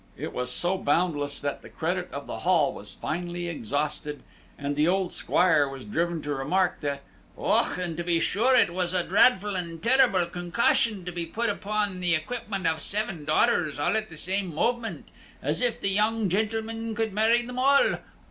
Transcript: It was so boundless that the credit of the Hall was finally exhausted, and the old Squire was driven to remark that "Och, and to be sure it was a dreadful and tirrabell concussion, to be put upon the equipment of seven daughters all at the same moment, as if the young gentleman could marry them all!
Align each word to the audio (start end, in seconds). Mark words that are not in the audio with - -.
It 0.17 0.33
was 0.33 0.51
so 0.51 0.79
boundless 0.79 1.39
that 1.41 1.61
the 1.61 1.69
credit 1.69 2.09
of 2.11 2.25
the 2.25 2.39
Hall 2.39 2.73
was 2.73 2.95
finally 2.95 3.47
exhausted, 3.47 4.23
and 4.57 4.75
the 4.75 4.87
old 4.87 5.11
Squire 5.13 5.69
was 5.69 5.85
driven 5.85 6.23
to 6.23 6.33
remark 6.33 6.79
that 6.81 7.03
"Och, 7.37 7.77
and 7.77 7.95
to 7.97 8.03
be 8.03 8.19
sure 8.19 8.55
it 8.55 8.73
was 8.73 8.95
a 8.95 9.03
dreadful 9.03 9.55
and 9.55 9.79
tirrabell 9.79 10.25
concussion, 10.25 11.05
to 11.05 11.11
be 11.11 11.27
put 11.27 11.51
upon 11.51 11.99
the 11.99 12.15
equipment 12.15 12.65
of 12.65 12.81
seven 12.81 13.25
daughters 13.25 13.77
all 13.77 13.95
at 13.95 14.09
the 14.09 14.17
same 14.17 14.51
moment, 14.55 15.07
as 15.39 15.61
if 15.61 15.79
the 15.79 15.89
young 15.91 16.29
gentleman 16.29 16.95
could 16.95 17.13
marry 17.13 17.45
them 17.45 17.59
all! 17.59 17.97